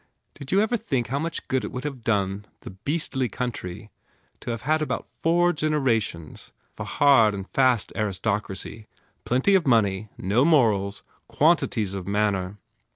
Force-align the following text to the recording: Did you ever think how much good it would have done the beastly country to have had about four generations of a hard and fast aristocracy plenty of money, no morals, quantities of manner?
Did 0.33 0.51
you 0.51 0.61
ever 0.61 0.77
think 0.77 1.09
how 1.09 1.19
much 1.19 1.47
good 1.47 1.63
it 1.63 1.71
would 1.71 1.83
have 1.83 2.03
done 2.03 2.47
the 2.61 2.71
beastly 2.71 3.29
country 3.29 3.91
to 4.39 4.49
have 4.49 4.63
had 4.63 4.81
about 4.81 5.05
four 5.19 5.53
generations 5.53 6.51
of 6.75 6.79
a 6.79 6.85
hard 6.97 7.35
and 7.35 7.47
fast 7.47 7.93
aristocracy 7.95 8.87
plenty 9.25 9.53
of 9.53 9.67
money, 9.67 10.09
no 10.17 10.43
morals, 10.43 11.03
quantities 11.27 11.93
of 11.93 12.07
manner? 12.07 12.57